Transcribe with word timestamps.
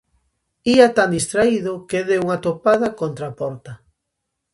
Ía 0.75 0.87
tan 0.97 1.09
distraído 1.17 1.71
que 1.89 1.99
deu 2.09 2.21
unha 2.25 2.41
topada 2.47 2.87
contra 2.99 3.25
a 3.27 3.35
porta. 3.39 3.71